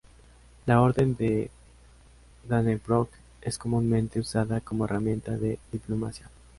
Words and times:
La 0.65 0.81
Orden 0.81 1.15
de 1.15 1.51
Dannebrog 2.49 3.07
es 3.39 3.59
comúnmente 3.59 4.19
usada 4.19 4.59
como 4.59 4.85
herramienta 4.85 5.37
de 5.37 5.59
diplomacia. 5.71 6.27